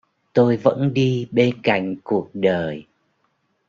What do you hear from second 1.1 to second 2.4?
bên cạnh cuộc